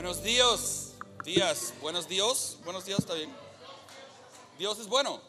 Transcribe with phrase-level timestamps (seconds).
[0.00, 0.92] Buenos días,
[1.24, 3.34] días, buenos días, buenos días, ¿está bien?
[4.56, 5.20] Dios es bueno.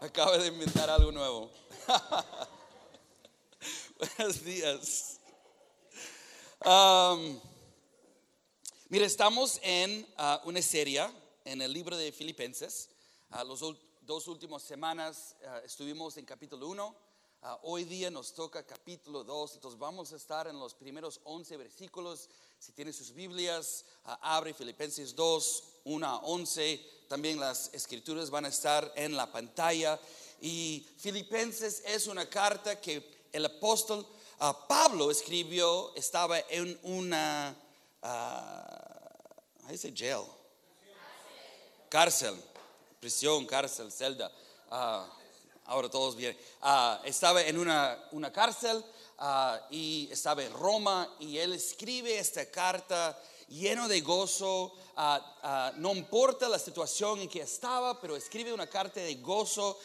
[0.00, 1.48] Acabo de inventar algo nuevo.
[4.18, 5.20] buenos días.
[6.64, 7.38] Um,
[8.88, 11.08] mira, estamos en uh, una serie
[11.44, 12.90] en el libro de Filipenses.
[13.30, 13.60] Uh, los
[14.00, 16.96] dos últimas semanas uh, estuvimos en capítulo 1.
[17.62, 22.28] Hoy día nos toca capítulo 2, entonces vamos a estar en los primeros 11 versículos
[22.58, 27.04] si tiene sus Biblias, ah, abre Filipenses 2, 1 a 11.
[27.08, 29.98] También las escrituras van a estar en la pantalla.
[30.40, 34.04] Y Filipenses es una carta que el apóstol
[34.40, 37.56] ah, Pablo escribió, estaba en una,
[38.02, 40.24] uh, dice jail?
[41.88, 42.34] Cárcel,
[43.00, 44.30] prisión, cárcel, celda.
[45.68, 46.36] Ahora todos vienen.
[47.04, 48.84] estaba en una, una cárcel
[49.20, 55.72] Ah, y estaba en Roma y él escribe esta carta lleno de gozo, ah, ah,
[55.74, 59.76] no importa la situación en que estaba, pero escribe una carta de gozo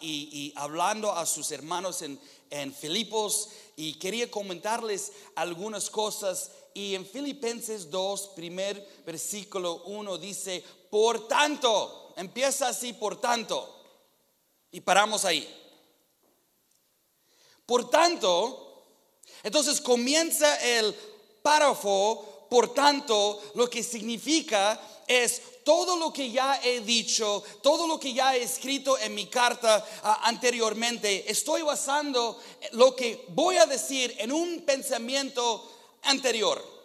[0.00, 6.52] y, hablando a sus hermanos en, en Filipos y quería comentarles algunas cosas.
[6.72, 13.77] Y en Filipenses 2, primer versículo 1 dice, por tanto, empieza así, por tanto,
[14.70, 15.48] y paramos ahí.
[17.66, 18.84] Por tanto,
[19.42, 20.94] entonces comienza el
[21.42, 28.00] párrafo, por tanto, lo que significa es todo lo que ya he dicho, todo lo
[28.00, 32.40] que ya he escrito en mi carta ah, anteriormente, estoy basando
[32.72, 35.70] lo que voy a decir en un pensamiento
[36.02, 36.77] anterior.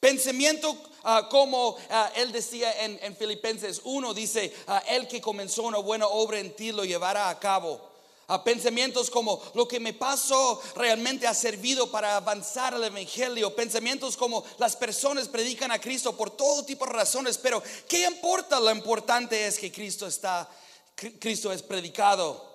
[0.00, 4.52] Pensamiento ah, como ah, él decía en, en Filipenses 1, dice,
[4.88, 7.90] el que comenzó una buena obra en ti lo llevará a cabo
[8.38, 13.54] pensamientos como lo que me pasó realmente ha servido para avanzar el Evangelio.
[13.54, 18.60] Pensamientos como las personas predican a Cristo por todo tipo de razones, pero ¿qué importa?
[18.60, 20.48] Lo importante es que Cristo está,
[20.94, 22.49] Cristo es predicado.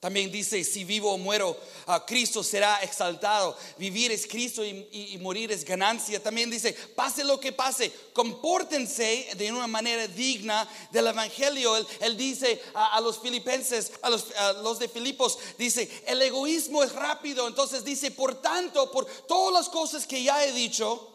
[0.00, 3.56] También dice, si vivo o muero, a Cristo será exaltado.
[3.78, 6.22] Vivir es Cristo y, morir es ganancia.
[6.22, 11.74] También dice, pase lo que pase, compórtense de una manera digna del Evangelio.
[12.00, 16.92] Él, dice a, los filipenses, a los, a los de Filipos, dice, el egoísmo es
[16.92, 17.48] rápido.
[17.48, 21.10] Entonces dice, por tanto, por todas las cosas que ya he dicho,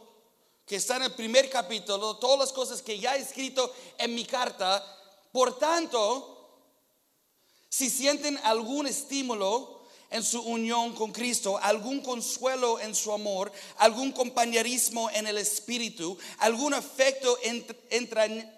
[0.66, 4.26] que está en el primer capítulo, todas las cosas que ya he escrito en mi
[4.26, 4.84] carta,
[5.32, 6.41] por tanto,
[7.72, 14.12] si sienten algún estímulo en su unión con Cristo, algún consuelo en su amor, algún
[14.12, 17.40] compañerismo en el espíritu, algún afecto
[17.90, 18.52] entrañable.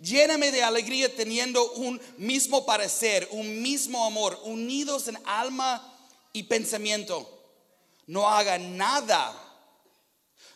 [0.00, 5.94] Lléname de alegría teniendo un mismo parecer, un mismo amor, unidos en alma
[6.32, 7.28] y pensamiento.
[8.06, 9.51] No hagan nada,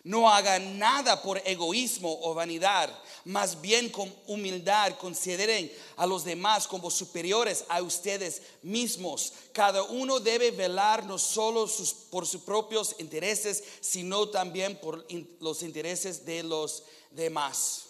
[0.06, 2.90] no hagan nada por egoísmo o vanidad
[3.26, 9.32] más bien con humildad consideren a los demás como superiores a ustedes mismos.
[9.52, 11.68] Cada uno debe velar no solo
[12.10, 15.04] por sus propios intereses, sino también por
[15.40, 17.86] los intereses de los demás.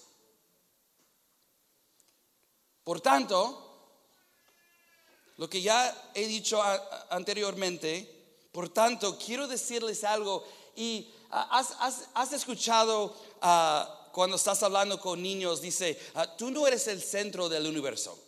[2.83, 3.63] Por tanto,
[5.37, 6.63] lo que ya he dicho
[7.11, 8.11] anteriormente,
[8.53, 10.47] por tanto, quiero decirles algo
[10.77, 17.03] y has, escuchado a cuando estás hablando con niños, dice, ah, tú no eres el
[17.03, 18.19] centro del universo.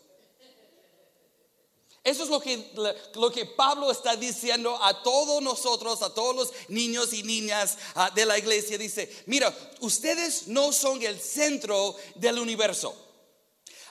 [2.04, 2.72] Eso es lo que,
[3.14, 8.10] lo que Pablo está diciendo a todos nosotros, a todos los niños y niñas ah,
[8.14, 8.78] de la iglesia.
[8.78, 12.94] Dice, mira, ustedes no son el centro del universo.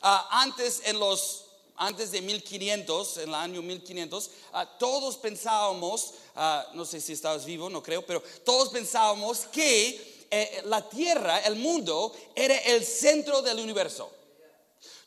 [0.01, 1.46] Ah, antes, en los,
[1.77, 4.29] antes de 1500, en el año 1500,
[4.79, 6.13] todos pensábamos,
[6.73, 11.55] no sé si estabas vivo, no creo, pero todos pensábamos que eh, la tierra, el
[11.55, 14.11] mundo, era el centro del universo.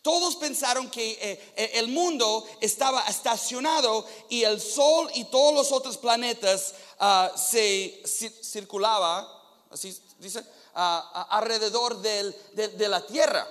[0.03, 5.73] Todos pensaron que eh, eh, el mundo estaba estacionado y el sol y todos los
[5.73, 8.03] otros planetas uh, se
[8.43, 9.29] circulaba,
[9.71, 13.47] así dice, alrededor de, la tierra.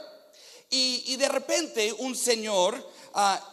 [0.71, 2.75] Y, de repente un señor,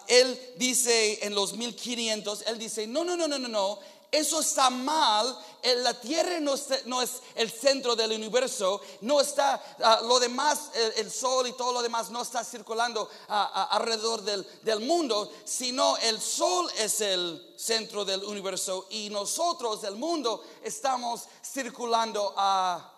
[0.07, 3.79] él dice en los 1500, él dice, no, no, no, no, no, no,
[4.11, 5.37] eso está mal.
[5.79, 6.55] La Tierra no,
[7.03, 11.83] es el centro del universo, no está ah, lo demás, el, sol y todo lo
[11.83, 18.05] demás no está circulando ah, ah, alrededor del, mundo, sino el sol es el centro
[18.05, 22.93] del universo y nosotros, el mundo, estamos circulando a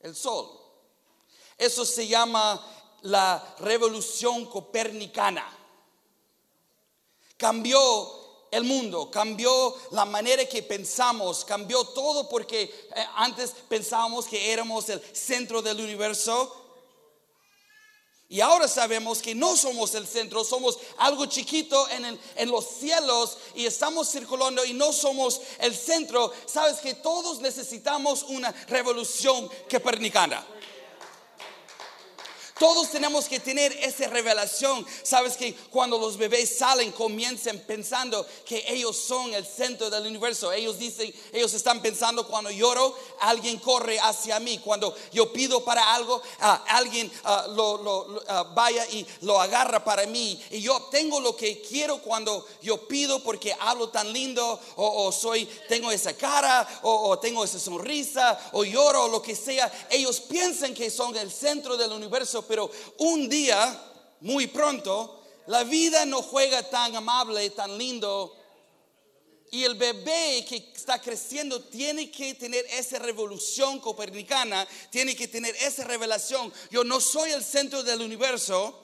[0.00, 0.60] el sol.
[1.56, 2.62] Eso se llama
[3.04, 5.44] la revolución copernicana.
[7.36, 7.78] Cambió
[8.50, 14.88] el mundo, cambió la manera que pensamos, cambió todo porque eh, antes pensábamos que éramos
[14.88, 16.60] el centro del universo.
[18.28, 23.36] Y ahora sabemos que no somos el centro, somos algo chiquito en, en, los cielos
[23.54, 26.32] y estamos circulando y no somos el centro.
[26.46, 30.44] Sabes que todos necesitamos una revolución copernicana.
[32.58, 34.86] Todos tenemos que tener esa revelación.
[35.02, 40.52] Sabes que cuando los bebés salen, comienzan pensando que ellos son el centro del universo.
[40.52, 44.58] Ellos dicen, ellos están pensando cuando lloro, alguien corre hacia mí.
[44.58, 46.22] Cuando yo pido para algo,
[46.68, 47.10] alguien
[47.56, 48.22] lo,
[48.54, 50.40] vaya y lo agarra para mí.
[50.50, 55.46] Y yo obtengo lo que quiero cuando yo pido porque hablo tan lindo o, soy,
[55.68, 59.72] tengo esa cara o, o tengo esa sonrisa o lloro o lo que sea.
[59.90, 63.80] Ellos piensan que son el centro del universo pero un día,
[64.20, 68.36] muy pronto, la vida no juega tan amable, tan lindo.
[69.50, 75.54] Y el bebé que está creciendo tiene que tener esa revolución copernicana, tiene que tener
[75.56, 76.52] esa revelación.
[76.70, 78.80] Yo no soy el centro del universo,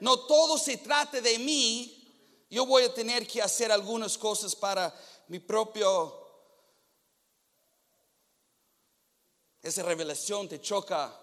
[0.00, 1.96] no todo se trata de mí.
[2.50, 4.94] Yo voy a tener que hacer algunas cosas para
[5.28, 6.18] mi propio...
[9.62, 11.18] Esa revelación te choca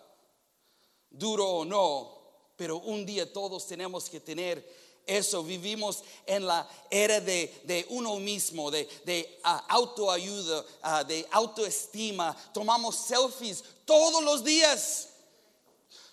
[1.10, 2.18] duro o no,
[2.56, 4.64] pero un día todos tenemos que tener
[5.06, 5.44] eso.
[5.44, 12.36] Vivimos en la era de, uno mismo, de, ah, autoayuda, ah, de autoestima.
[12.54, 15.10] Tomamos selfies todos los días.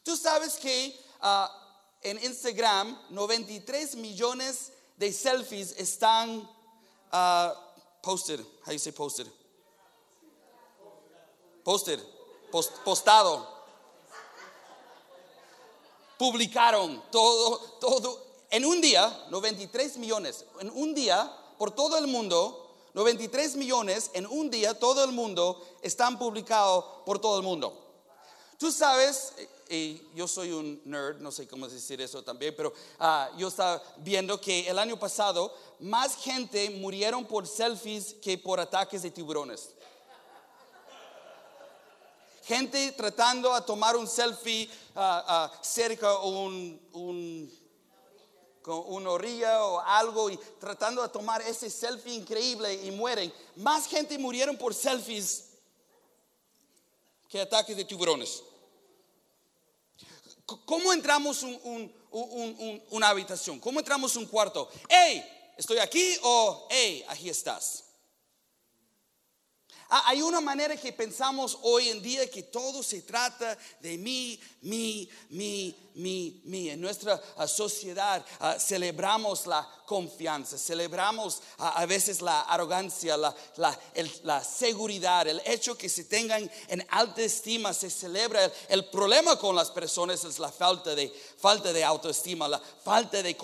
[0.03, 1.51] Tú sabes que ah,
[2.03, 6.49] en Instagram 93 millones de selfies están
[8.03, 8.41] posted.
[8.67, 9.27] How you say posted?
[11.65, 12.01] Posted.
[12.85, 13.54] postado
[16.19, 22.71] publicaron todo, todo, en un día, 93 millones, en un día, por todo el mundo,
[22.95, 27.81] 93 millones en un día, todo el mundo, están publicados por todo el mundo.
[28.59, 29.33] Tú sabes,
[29.69, 33.83] y yo soy un nerd, no sé cómo decir eso también, pero ah, yo estaba
[33.99, 39.71] viendo que el año pasado más gente murieron por selfies que por ataques de tiburones
[42.47, 47.53] gente tratando a tomar un selfie uh, cerca un, un,
[48.63, 53.33] con una orilla o algo y tratando de tomar ese selfie increíble y mueren.
[53.57, 55.51] Más gente murieron por selfies
[57.29, 58.43] que ataques de tiburones.
[60.67, 63.59] ¿Cómo entramos un, un, una habitación?
[63.59, 64.69] ¿Cómo entramos un cuarto?
[64.89, 65.25] ¡Hey!
[65.57, 66.17] ¿Estoy aquí?
[66.23, 67.84] o hey, aquí estás?
[69.89, 74.41] Ah, hay una manera que pensamos hoy en día que todo se trata de mí,
[74.63, 76.71] mí, mí, mí, mí.
[76.71, 85.29] En nuestra ah, sociedad ah, celebramos la confianza, celebramos a veces la arrogancia, la, seguridad,
[85.29, 88.51] el hecho que se tengan en alta estima, se celebra.
[88.69, 93.37] El, problema con las personas es la falta de, falta de autoestima, la falta de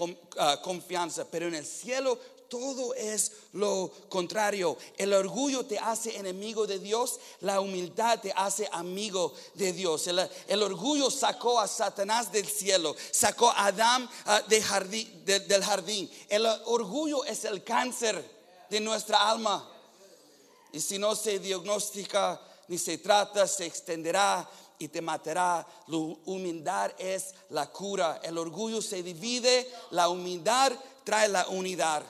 [0.62, 1.26] confianza.
[1.30, 2.18] Pero en el cielo
[2.50, 4.76] todo es lo contrario.
[4.98, 10.06] El orgullo te hace enemigo de Dios, la humildad te hace amigo de Dios.
[10.08, 16.10] El, orgullo sacó a Satanás del cielo, sacó a Adán ah, del jardín.
[16.28, 18.22] El orgullo es el cáncer
[18.68, 19.66] de nuestra alma.
[20.72, 25.64] Y si no se diagnostica ni se trata, se extenderá y te matará.
[25.86, 28.20] La humildad es la cura.
[28.24, 30.72] El orgullo se divide, la humildad
[31.04, 32.02] trae la unidad.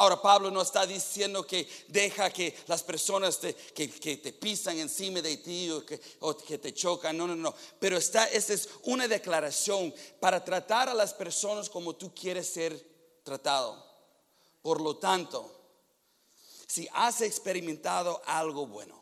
[0.00, 5.36] Ahora Pablo no está diciendo que deja que las personas que, te pisan encima de
[5.36, 7.54] ti o que, te chocan, no, no, no.
[7.78, 12.82] Pero esta es una declaración para tratar a las personas como tú quieres ser
[13.22, 13.76] tratado.
[14.62, 15.54] Por lo tanto,
[16.66, 19.00] si has experimentado algo bueno,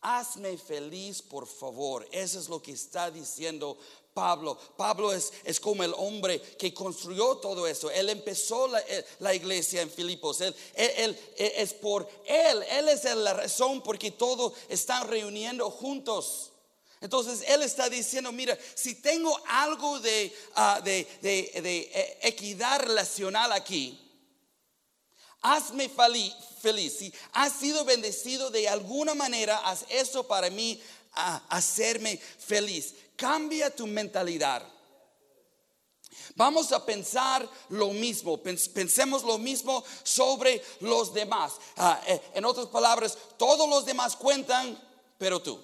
[0.00, 2.06] Hazme feliz, por favor.
[2.12, 3.76] Eso es lo que está diciendo
[4.18, 4.58] Pablo.
[4.76, 7.88] Pablo es, es, como el hombre que construyó todo eso.
[7.88, 10.40] Él empezó la, eh, iglesia en Filipos.
[10.40, 12.64] Él, él, es por él.
[12.68, 16.50] Él es la razón porque todos están reuniendo juntos.
[17.00, 22.80] Entonces Él está diciendo, mira, si tengo algo de, ah, de, de, de eh, equidad
[22.80, 23.96] relacional aquí,
[25.42, 26.98] hazme feliz.
[26.98, 30.80] Si has sido bendecido de alguna manera, haz eso para mí,
[31.12, 32.94] a hacerme feliz.
[33.16, 34.62] Cambia tu mentalidad.
[36.36, 41.54] Vamos a pensar lo mismo, pensemos lo mismo sobre los demás.
[41.76, 44.80] Ah, eh, en otras palabras, todos los demás cuentan,
[45.18, 45.60] pero tú.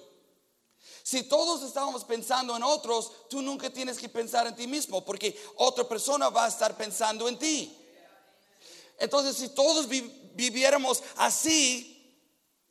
[1.03, 5.39] Si todos estamos pensando en otros, tú nunca tienes que pensar en ti mismo, porque
[5.57, 7.77] otra persona va a estar pensando en ti.
[8.97, 11.94] Entonces, si todos viviéramos así,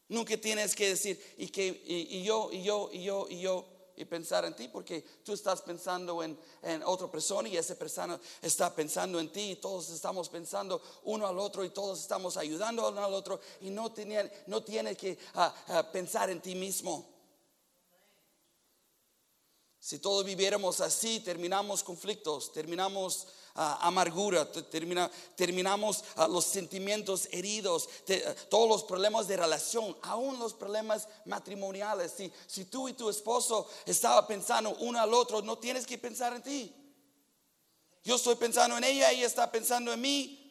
[0.09, 4.05] nunca tienes que decir, y, que, y, yo, y yo, y yo, y yo, y
[4.05, 8.75] pensar en ti, porque tú estás pensando en, en, otra persona y esa persona está
[8.75, 13.05] pensando en ti, y todos estamos pensando uno al otro y todos estamos ayudando uno
[13.05, 17.15] al otro, y no, tiene, no tienes que ah, ah, pensar en ti mismo.
[19.79, 27.89] Si todos viviéramos así, terminamos conflictos, terminamos amargura, termina, terminamos los sentimientos heridos,
[28.49, 32.13] todos los problemas de relación, aún los problemas matrimoniales.
[32.17, 36.35] Si, si tú y tu esposo estaban pensando uno al otro, no tienes que pensar
[36.35, 36.75] en ti.
[38.03, 40.44] Yo estoy pensando en ella, ella está pensando en mí.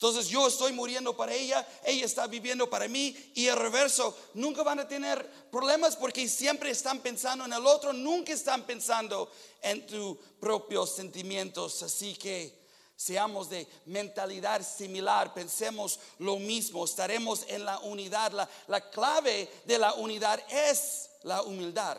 [0.00, 4.16] Entonces yo estoy muriendo para ella, ella está viviendo para mí y el reverso.
[4.32, 9.30] Nunca van a tener problemas porque siempre están pensando en el otro, nunca están pensando
[9.60, 11.82] en tus propios sentimientos.
[11.82, 12.66] Así que
[12.96, 18.32] seamos de mentalidad similar, pensemos lo mismo, estaremos en la unidad.
[18.32, 21.98] La, la clave de la unidad es la humildad.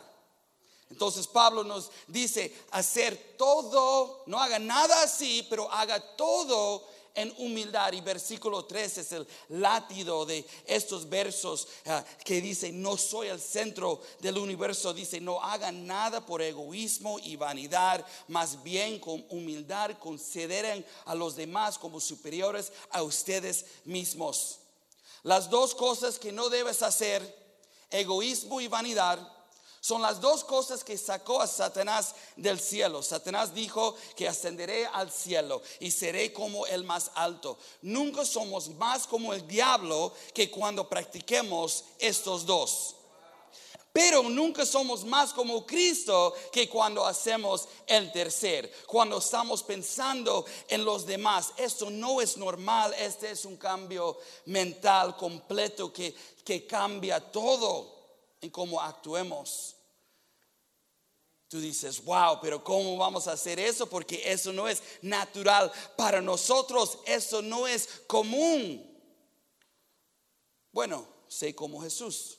[0.90, 7.92] Entonces Pablo nos dice hacer todo, no haga nada así, pero haga todo en humildad.
[7.92, 13.40] Y versículo 3 es el látido de estos versos ah, que dice, no soy el
[13.40, 14.92] centro del universo.
[14.92, 21.36] Dice, no hagan nada por egoísmo y vanidad, más bien con humildad consideren a los
[21.36, 24.58] demás como superiores a ustedes mismos.
[25.22, 27.22] Las dos cosas que no debes hacer,
[27.90, 29.18] egoísmo y vanidad,
[29.82, 33.02] son las dos cosas que sacó a Satanás del cielo.
[33.02, 37.58] Satanás dijo que ascenderé al cielo y seré como el más alto.
[37.82, 42.94] Nunca somos más como el diablo que cuando practiquemos estos dos.
[43.92, 50.84] Pero nunca somos más como Cristo que cuando hacemos el tercer, cuando estamos pensando en
[50.84, 51.54] los demás.
[51.56, 58.02] Esto no es normal, este es un cambio mental completo que, que cambia todo
[58.42, 59.71] en cómo actuemos.
[61.52, 63.86] Tú dices, wow, pero ¿cómo vamos a hacer eso?
[63.86, 68.82] Porque eso no es natural para nosotros, eso no es común.
[70.72, 72.38] Bueno, sé como Jesús.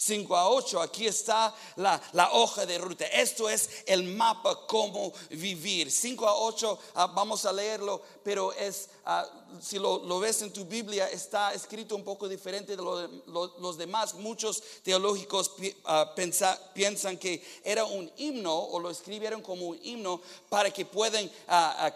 [0.00, 2.00] 5 a 8, aquí está la,
[2.32, 3.04] hoja de ruta.
[3.06, 5.90] Esto es el mapa cómo vivir.
[5.90, 9.28] 5 a 8, ah, vamos a leerlo, pero es, ah,
[9.60, 14.14] si lo, ves en tu Biblia, está escrito un poco diferente de los demás.
[14.14, 15.50] Muchos teológicos
[15.84, 21.28] ah, piensan que era un himno o lo escribieron como un himno para que puedan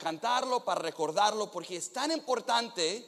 [0.00, 3.06] cantarlo, para recordarlo, porque es tan importante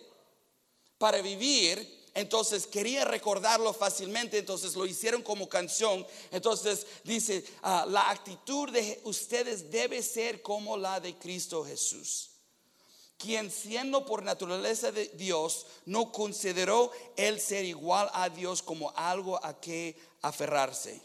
[0.99, 6.07] para vivir entonces quería recordarlo fácilmente, entonces lo hicieron como canción.
[6.31, 12.31] Entonces dice, ah, la actitud de ustedes debe ser como la de Cristo Jesús,
[13.19, 19.45] quien siendo por naturaleza de Dios, no consideró el ser igual a Dios como algo
[19.45, 21.03] a que aferrarse.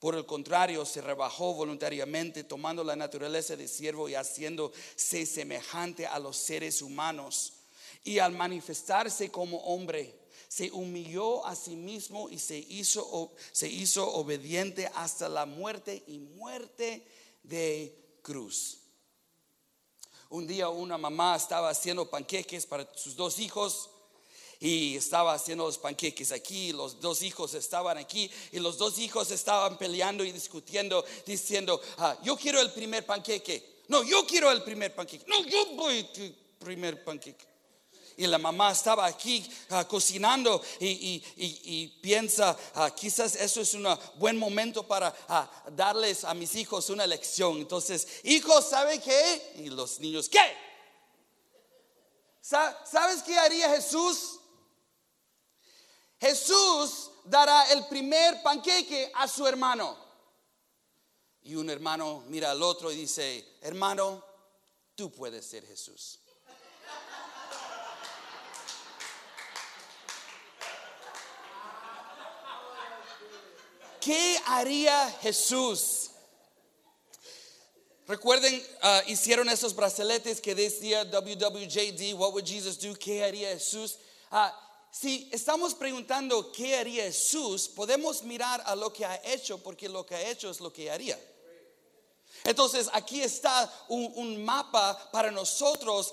[0.00, 6.18] Por el contrario, se rebajó voluntariamente, tomando la naturaleza de siervo y haciéndose semejante a
[6.18, 7.54] los seres humanos.
[8.02, 10.21] Y al manifestarse como hombre,
[10.52, 16.18] se humilló a sí mismo y se hizo, se hizo obediente hasta la muerte y
[16.18, 17.06] muerte
[17.42, 18.80] de cruz.
[20.28, 23.88] Un día una mamá estaba haciendo panqueques para sus dos hijos
[24.60, 29.30] y estaba haciendo los panqueques aquí, los dos hijos estaban aquí y los dos hijos
[29.30, 34.62] estaban peleando y discutiendo, diciendo, ah, yo quiero el primer panqueque, no, yo quiero el
[34.62, 37.51] primer panqueque, no, yo voy el primer panqueque
[38.16, 44.38] y la mamá estaba aquí ah, cocinando y, piensa, ah, quizás eso es un buen
[44.38, 47.58] momento para ah, darles a mis hijos una lección.
[47.58, 49.54] Entonces, hijos, ¿sabe qué?
[49.56, 50.40] Y los niños, ¿qué?
[52.40, 54.40] ¿Sabes qué haría Jesús?
[56.20, 59.96] Jesús dará el primer panqueque a su hermano.
[61.44, 64.24] Y un hermano mira al otro y dice, hermano,
[64.94, 66.21] tú puedes ser Jesús.
[74.02, 76.10] ¿Qué haría Jesús?
[78.08, 82.94] Recuerden, uh, hicieron esos brazaletes que decía WWJD, What would Jesus do?
[82.96, 83.98] ¿Qué haría Jesús?
[84.32, 84.48] Uh,
[84.90, 90.04] si estamos preguntando qué haría Jesús, podemos mirar a lo que ha hecho, porque lo
[90.04, 91.16] que ha hecho es lo que haría.
[92.42, 96.12] Entonces aquí está un mapa para nosotros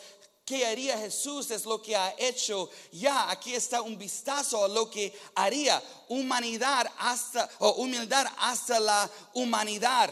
[0.50, 1.51] ¿Qué haría Jesús?
[1.51, 3.29] Es lo que ha hecho ya.
[3.29, 5.79] Aquí está un vistazo a lo que haría.
[6.08, 10.12] Humanidad hasta, o humildad hasta la humanidad.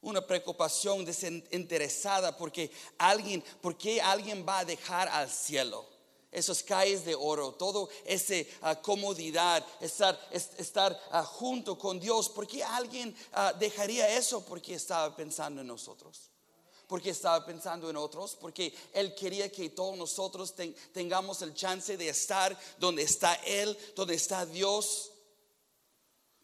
[0.00, 5.84] una preocupación desinteresada porque alguien, porque alguien va a dejar al cielo.
[6.30, 12.28] Esos calles de oro, todo esa ah, comodidad, estar, estar ah, junto con Dios.
[12.28, 14.44] ¿Por qué alguien ah, dejaría eso?
[14.44, 16.30] Porque estaba pensando en nosotros
[16.88, 20.54] porque estaba pensando en otros, porque Él quería que todos nosotros
[20.92, 25.12] tengamos el chance de estar donde está Él, donde está Dios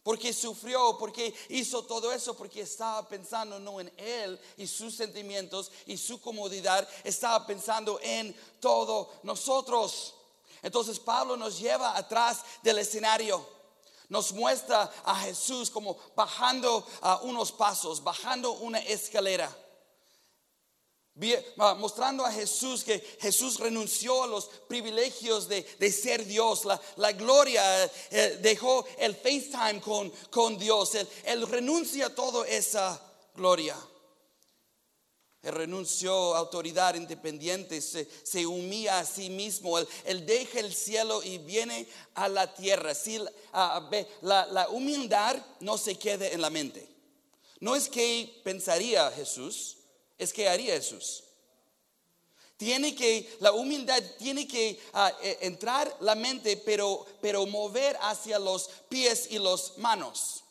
[0.05, 5.73] porque sufrió, porque hizo todo eso, porque estaba pensando no en él y sus sentimientos
[5.87, 10.15] y su comodidad, estaba pensando en todos nosotros.
[10.63, 13.49] Entonces Pablo nos lleva atrás del escenario.
[14.11, 19.64] Nos muestra a Jesús como bajando a unos pasos, bajando una escalera
[21.77, 26.65] mostrando a Jesús que Jesús renunció a los privilegios de, ser Dios,
[26.97, 33.01] la, gloria, eh, dejó el FaceTime con, con Dios, él, renuncia a toda esa
[33.35, 33.77] gloria.
[35.43, 41.23] Él renunció a autoridad independiente, se, se humilla a sí mismo, él, deja el cielo
[41.23, 42.95] y viene a la tierra.
[42.95, 43.19] Si,
[44.23, 46.89] la, la humildad no se quede en la mente.
[47.61, 49.74] No es que pensaría Jesús,
[50.19, 51.25] es que haría Jesús.
[52.57, 58.39] Tiene que, la humildad tiene que ah, e, entrar la mente, pero, pero mover hacia
[58.39, 60.45] los pies y las manos.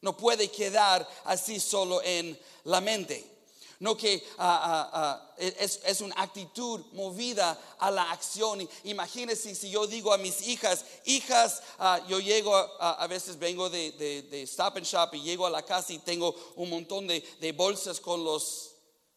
[0.00, 3.32] No puede quedar así solo en la mente.
[3.80, 8.66] No que ah, ah, e, es, es, una actitud movida a la acción.
[8.84, 11.62] Imagínense si yo digo a mis hijas, hijas,
[12.06, 15.92] yo llego, a veces vengo de, de, Stop and Shop y llego a la casa
[15.92, 18.73] y tengo un montón de, de bolsas con los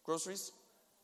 [0.08, 0.54] groceries,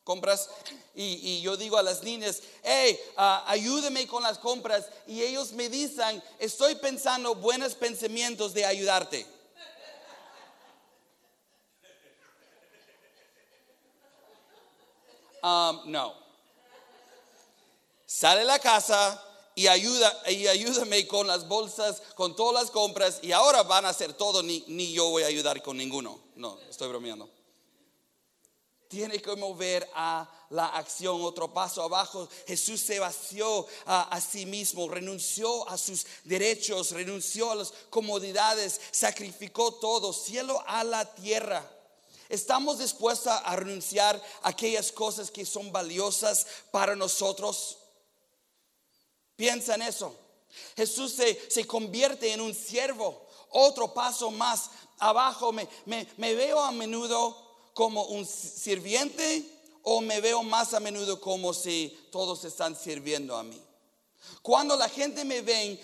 [0.02, 0.48] compras.
[0.94, 4.86] Y, yo digo a las niñas, hey, uh, ayúdame con las compras.
[5.06, 9.26] Y ellos me dicen, estoy pensando buenos pensamientos de ayudarte.
[15.42, 16.14] Um, no.
[18.06, 19.22] Sale la casa
[19.54, 23.18] y, ayuda, y ayúdame con las bolsas, con todas las compras.
[23.20, 26.18] Y ahora van a hacer todo, ni, ni yo voy a ayudar con ninguno.
[26.36, 27.28] No, estoy bromeando
[28.94, 31.20] tiene que mover a la acción.
[31.24, 37.56] Otro paso abajo, Jesús se vació a, sí mismo, renunció a sus derechos, renunció a
[37.56, 41.68] las comodidades, sacrificó todo, cielo a la tierra.
[42.28, 47.78] ¿Estamos dispuestos a renunciar a aquellas cosas que son valiosas para nosotros?
[49.34, 50.14] Piensa en eso.
[50.76, 53.26] Jesús se, se convierte en un siervo.
[53.50, 57.43] Otro paso más abajo, me, me, me veo a menudo
[57.74, 59.44] como un sirviente
[59.82, 63.60] o me veo más a menudo como si todos están sirviendo a mí?
[64.40, 65.80] Cuando la gente me ve,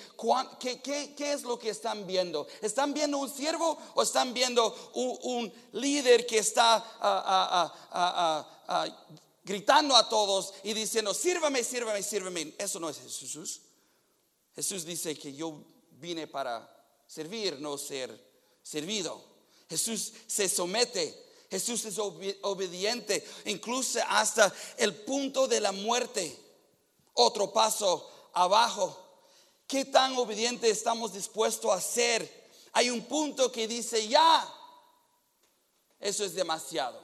[0.58, 2.46] ¿qué, es lo que están viendo?
[2.60, 8.86] ¿Están viendo un siervo o están viendo un, líder que está ah, ah, ah,
[9.44, 12.54] gritando a todos y diciendo, sírvame, sírvame, sírvame?
[12.58, 13.62] Eso no es Jesús.
[14.54, 16.68] Jesús dice que yo vine para
[17.06, 18.14] servir, no ser
[18.62, 19.22] servido.
[19.68, 26.38] Jesús se somete Jesús es obediente, incluso hasta el punto de la muerte.
[27.14, 28.96] Otro paso abajo.
[29.66, 32.40] ¿Qué tan obediente estamos dispuestos a ser?
[32.72, 34.48] Hay un punto que dice, ya,
[35.98, 37.00] eso es demasiado.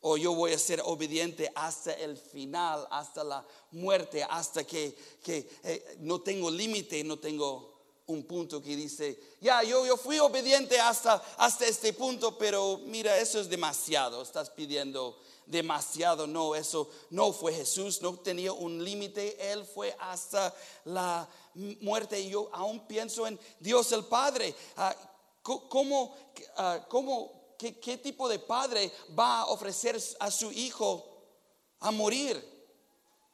[0.00, 5.96] O yo voy a ser obediente hasta el final, hasta la muerte, hasta que, eh,
[6.00, 7.75] no tengo límite, no tengo
[8.06, 13.18] un punto que dice, ya, yo, yo fui obediente hasta, hasta este punto, pero mira,
[13.18, 16.26] eso es demasiado, estás pidiendo demasiado.
[16.26, 22.28] No, eso no fue Jesús, no tenía un límite, Él fue hasta la muerte.
[22.28, 24.54] Yo aún pienso en Dios el Padre.
[24.76, 24.94] Ah,
[25.42, 26.16] ¿Cómo,
[26.56, 31.06] ah, cómo qué tipo de padre va a ofrecer a su hijo
[31.78, 32.54] a morir?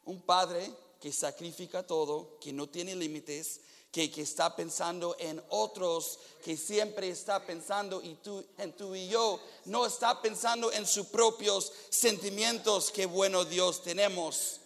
[0.05, 3.61] Un padre que sacrifica todo, que no tiene límites,
[3.93, 9.39] que, está pensando en otros, que siempre está pensando y tú, en tú y yo,
[9.65, 14.61] no está pensando en sus propios sentimientos, qué bueno Dios tenemos.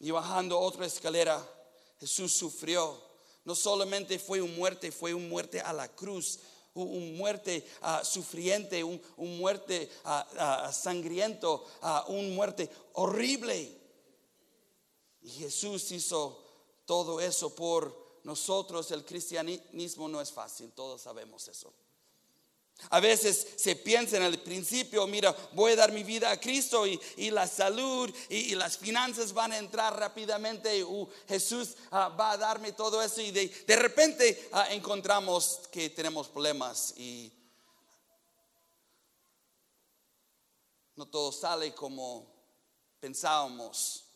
[0.00, 1.42] Y bajando otra escalera,
[1.98, 3.00] Jesús sufrió.
[3.46, 6.38] No solamente fue un muerte, fue un muerte a la cruz,
[6.74, 11.64] un muerte uh, sufriente, un, muerte uh, sangriento,
[12.08, 13.80] un muerte horrible.
[15.22, 16.44] Y Jesús hizo
[16.84, 21.72] todo eso por nosotros el cristianismo no es fácil, todos sabemos eso.
[22.90, 26.86] A veces se piensa en el principio, mira, voy a dar mi vida a Cristo
[26.86, 30.82] y, la salud y, las finanzas van a entrar rápidamente.
[30.82, 36.28] Uh, Jesús ah, va a darme todo eso y de, repente ah, encontramos que tenemos
[36.28, 37.32] problemas y
[40.96, 42.26] no todo sale como
[43.00, 44.11] pensábamos.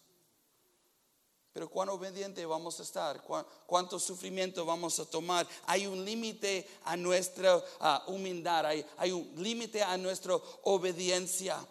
[1.56, 3.24] Pero cuán obediente vamos a estar,
[3.66, 5.48] cuánto sufrimiento vamos a tomar.
[5.64, 7.64] Hay un límite a nuestra
[8.08, 11.66] humildad, hay, un límite a nuestra obediencia.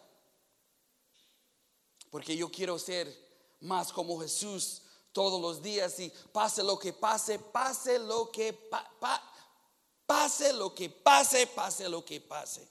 [2.10, 3.16] Porque yo quiero ser
[3.60, 8.54] más como Jesús todos los días y pase lo que pase, pase lo que
[10.08, 12.68] pase lo que pase, pase lo que pase.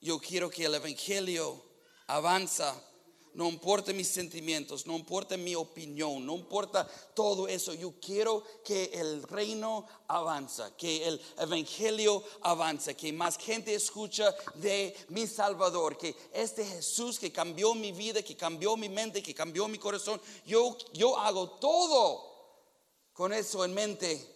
[0.00, 1.60] Yo quiero que el evangelio
[2.06, 2.80] avanza
[3.34, 7.72] no importa mis sentimientos, no importa mi opinión, no importa todo eso.
[7.72, 14.94] Yo quiero que el reino avanza, que el evangelio avanza, que más gente escucha de
[15.08, 19.66] mi Salvador, que este Jesús que cambió mi vida, que cambió mi mente, que cambió
[19.68, 22.32] mi corazón, yo, yo hago todo
[23.12, 24.28] con eso en mente.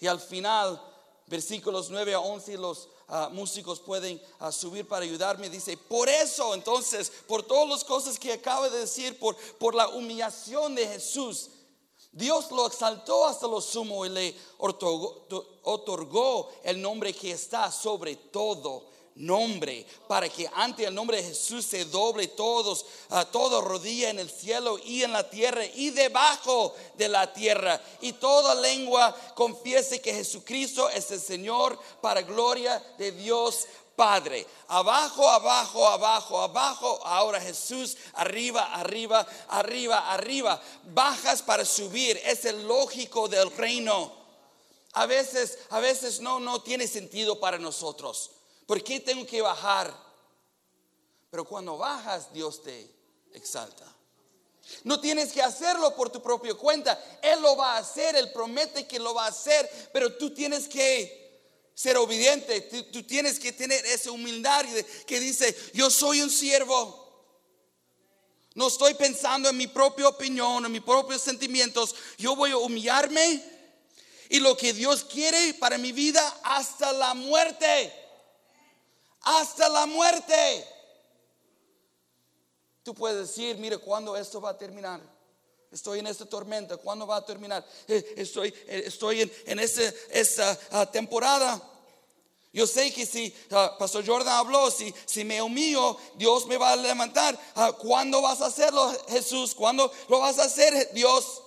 [0.00, 0.80] Y al final,
[1.26, 5.48] versículos 9 a 11, los Ah, músicos pueden ah, subir para ayudarme.
[5.48, 9.88] Dice, por eso entonces, por todas las cosas que acaba de decir, por, por la
[9.88, 11.50] humillación de Jesús,
[12.10, 18.88] Dios lo exaltó hasta lo sumo y le otorgó el nombre que está sobre todo
[19.16, 24.18] nombre, para que ante el nombre de Jesús se doble todos, a todo rodilla en
[24.18, 30.00] el cielo y en la tierra y debajo de la tierra, y toda lengua confiese
[30.00, 34.46] que Jesucristo es el Señor para gloria de Dios Padre.
[34.68, 37.00] Abajo, abajo, abajo, abajo.
[37.02, 40.60] Ahora Jesús, arriba, arriba, arriba, arriba.
[40.92, 42.20] Bajas para subir.
[42.22, 44.12] Es el lógico del reino.
[44.92, 48.32] A veces, a veces no, no tiene sentido para nosotros.
[48.66, 49.94] ¿Por qué tengo que bajar?
[51.30, 52.90] Pero cuando bajas, Dios te
[53.32, 53.86] exalta.
[54.82, 57.00] No tienes que hacerlo por tu propia cuenta.
[57.22, 60.66] Él lo va a hacer, Él promete que lo va a hacer, pero tú tienes
[60.66, 61.24] que
[61.72, 64.64] ser obediente, tú, tienes que tener esa humildad
[65.06, 67.04] que dice, yo soy un siervo.
[68.54, 71.94] No estoy pensando en mi propia opinión, en mis propios sentimientos.
[72.16, 73.44] Yo voy a humillarme
[74.30, 78.05] y lo que Dios quiere para mi vida hasta la muerte
[79.26, 80.64] hasta la muerte.
[82.84, 85.00] Tú puedes decir, mire, ¿cuándo esto va a terminar?
[85.72, 87.66] Estoy en esta tormenta, ¿cuándo va a terminar?
[87.88, 91.60] Eh, estoy, eh, estoy en, en esa, ah, temporada.
[92.52, 96.72] Yo sé que si uh, Pastor Jordan habló, si, si me humillo, Dios me va
[96.72, 97.38] a levantar.
[97.56, 99.54] Ah, ¿Cuándo vas a hacerlo, Jesús?
[99.54, 101.42] ¿Cuándo lo vas a hacer, Dios?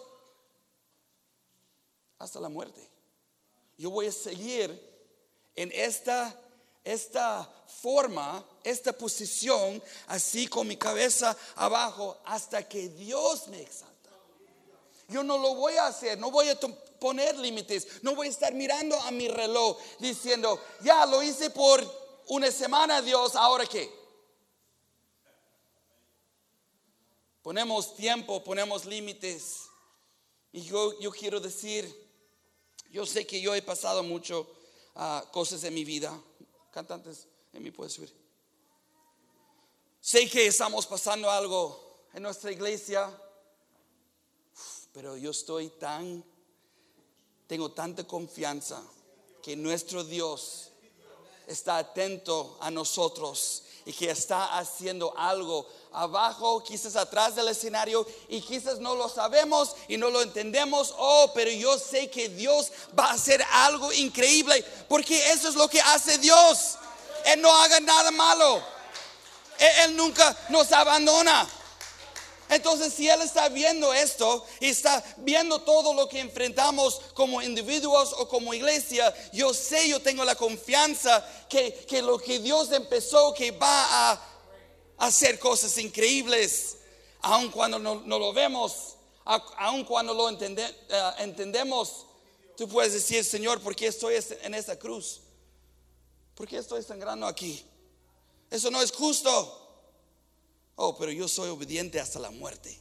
[2.19, 2.87] Hasta la muerte.
[3.77, 4.69] Yo voy a seguir
[5.55, 6.37] en esta
[6.89, 7.47] esta
[7.81, 14.09] forma, esta posición, así con mi cabeza abajo, hasta que Dios me exalta.
[15.07, 16.59] Yo no lo voy a hacer, no voy a
[16.99, 21.83] poner límites, no voy a estar mirando a mi reloj diciendo, ya lo hice por
[22.27, 23.89] una semana, Dios, ahora qué.
[27.41, 29.63] Ponemos tiempo, ponemos límites.
[30.51, 31.87] Y yo, yo quiero decir,
[32.91, 34.47] yo sé que yo he pasado mucho
[34.95, 36.19] uh, cosas en mi vida
[36.71, 38.13] cantantes, en mí puede subir.
[40.01, 43.09] Sé que estamos pasando algo en nuestra iglesia,
[44.93, 46.23] pero yo estoy tan,
[47.47, 48.81] tengo tanta confianza
[49.41, 50.71] que nuestro Dios
[51.47, 58.39] está atento a nosotros y que está haciendo algo abajo, quizás atrás del escenario y
[58.39, 60.93] quizás no lo sabemos y no lo entendemos.
[60.95, 65.67] Oh, pero yo sé que Dios va a hacer algo increíble porque eso es lo
[65.67, 66.75] que hace Dios.
[67.25, 68.61] Él no haga nada malo.
[69.57, 71.49] Él, nunca nos abandona.
[72.49, 78.13] Entonces, si Él está viendo esto y está viendo todo lo que enfrentamos como individuos
[78.17, 83.33] o como iglesia, yo sé, yo tengo la confianza que, que lo que Dios empezó,
[83.35, 84.21] que va a
[84.97, 86.77] hacer cosas increíbles,
[87.21, 90.73] aun cuando no, lo vemos, aun cuando lo eh,
[91.19, 92.05] entendemos.
[92.57, 95.21] Tú puedes decir, Señor, ¿por qué estoy en esta cruz?
[96.33, 97.63] ¿Por qué estoy sangrando aquí?
[98.49, 99.58] Eso no es justo.
[100.81, 102.79] Oh, pero yo soy obediente hasta la muerte.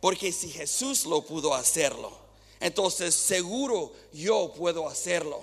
[0.00, 2.12] Porque si Jesús lo pudo hacerlo,
[2.60, 5.40] entonces seguro yo puedo hacerlo.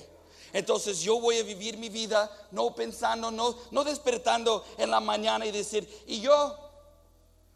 [0.54, 5.46] Entonces yo voy a vivir mi vida no pensando, no, no despertando en la mañana
[5.46, 6.58] y decir, y yo,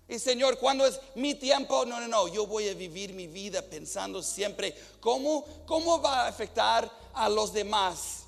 [0.09, 1.85] y Señor, ¿cuándo es mi tiempo?
[1.85, 6.27] No, no, no, yo voy a vivir mi vida pensando siempre cómo, cómo va a
[6.27, 8.23] afectar a los demás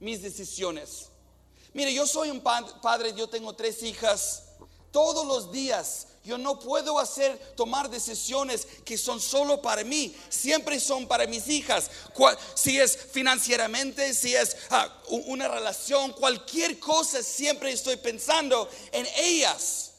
[0.00, 1.10] mis decisiones.
[1.74, 4.45] Mire, yo soy un padre, yo tengo tres hijas
[4.96, 10.80] todos los días Yo no puedo hacer, tomar decisiones que son solo para mí, siempre
[10.80, 11.88] son para mis hijas.
[12.54, 14.88] Si es financieramente, si es ah,
[15.26, 19.92] una relación, cualquier cosa, siempre estoy pensando en ellas.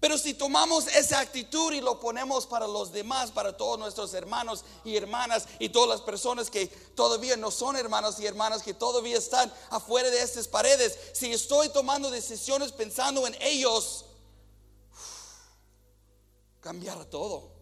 [0.00, 4.64] Pero si tomamos esa actitud y lo ponemos para los demás, para todos nuestros hermanos
[4.84, 9.18] y hermanas y todas las personas que todavía no son hermanos y hermanas que todavía
[9.18, 14.04] están afuera de estas paredes, si estoy tomando decisiones pensando en ellos,
[16.60, 17.58] cambiará todo.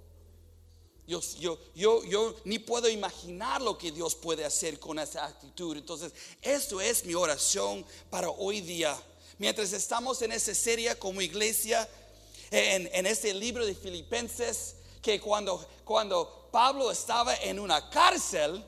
[1.07, 5.77] Yo, yo, yo, yo ni puedo imaginar lo que Dios puede hacer con esa actitud.
[5.77, 9.01] Entonces, eso es mi oración para hoy día.
[9.39, 11.89] Mientras estamos en esa serie como iglesia,
[12.51, 18.65] en, en este libro de Filipenses, que cuando, cuando Pablo estaba en una cárcel,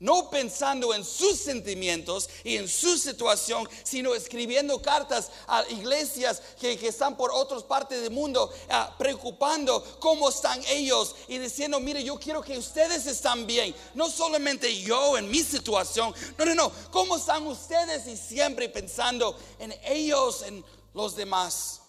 [0.00, 6.74] no pensando en sus sentimientos y en su situación, sino escribiendo cartas a iglesias que,
[6.74, 12.18] están por otras partes del mundo, ah, preocupando cómo están ellos y diciendo, mire, yo
[12.18, 17.16] quiero que ustedes están bien, no solamente yo en mi situación, no, no, no, cómo
[17.16, 20.62] están ustedes y siempre pensando en ellos, en
[20.92, 21.80] los demás.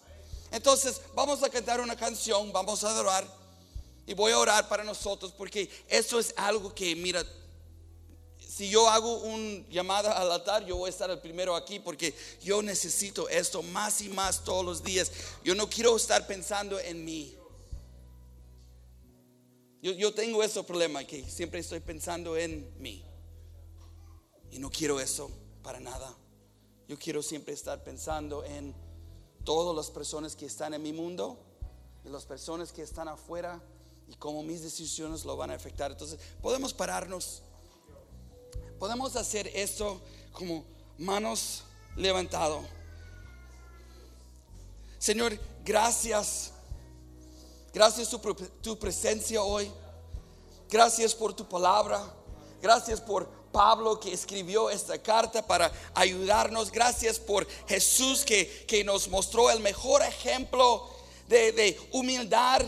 [0.56, 3.28] Entonces, vamos a cantar una canción, vamos a adorar
[4.06, 7.22] y voy a orar para nosotros porque eso es algo que, mira,
[8.38, 12.14] si yo hago un llamada al altar, yo voy a estar el primero aquí porque
[12.42, 15.12] yo necesito esto más y más todos los días.
[15.44, 17.36] Yo no quiero estar pensando en mí.
[19.82, 23.04] Yo, yo tengo ese problema que siempre estoy pensando en mí.
[24.50, 25.30] Y no quiero eso
[25.62, 26.16] para nada.
[26.88, 28.85] Yo quiero siempre estar pensando en
[29.46, 31.38] todas las personas que están en mi mundo
[32.04, 33.62] y las personas que están afuera
[34.08, 35.92] y cómo mis decisiones lo van a afectar.
[35.92, 37.42] Entonces, podemos pararnos.
[38.78, 40.00] Podemos hacer esto
[40.32, 40.64] como
[40.98, 41.62] manos
[41.96, 42.60] levantado.
[44.98, 46.50] Señor, gracias.
[47.72, 49.70] Gracias por tu, presencia hoy.
[50.68, 52.02] Gracias por tu palabra.
[52.60, 56.70] Gracias por Pablo que escribió esta carta para ayudarnos.
[56.70, 60.86] Gracias por Jesús que, que nos mostró el mejor ejemplo
[61.26, 62.60] de, de humildad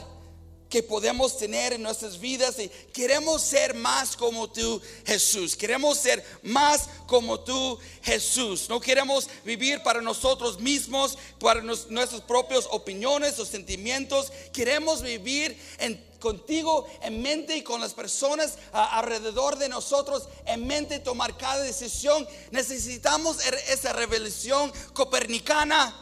[0.71, 5.55] que podemos tener en nuestras vidas y queremos ser más como tú, Jesús.
[5.55, 8.71] Queremos ser más como tú, Jesús.
[8.71, 14.33] No queremos vivir para nosotros mismos, para nuestras propias opiniones o sentimientos.
[14.55, 20.99] Queremos vivir en contigo en mente y con las personas alrededor de nosotros en mente
[20.99, 22.27] tomar cada decisión.
[22.51, 25.95] Necesitamos er- esa revelación copernicana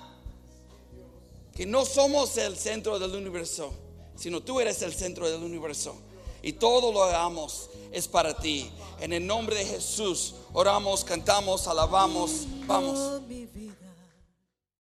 [1.55, 3.73] que no somos el centro del universo,
[4.17, 5.97] sino tú eres el centro del universo.
[6.43, 8.71] Y todo lo hagamos es para ti.
[9.01, 12.31] En el nombre de Jesús oramos, cantamos, alabamos.
[12.67, 13.23] Vamos.